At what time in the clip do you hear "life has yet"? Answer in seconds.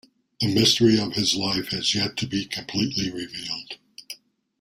1.35-2.17